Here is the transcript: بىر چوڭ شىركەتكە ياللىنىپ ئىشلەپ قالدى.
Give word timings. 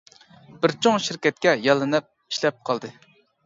بىر 0.63 0.73
چوڭ 0.85 0.97
شىركەتكە 1.09 1.55
ياللىنىپ 1.67 2.11
ئىشلەپ 2.11 2.61
قالدى. 2.71 2.95